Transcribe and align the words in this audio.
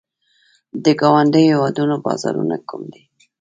د 0.83 0.85
ګاونډیو 1.01 1.49
هیوادونو 1.51 1.95
بازارونه 2.05 2.55
کوم 2.69 2.83
دي؟ 2.93 3.03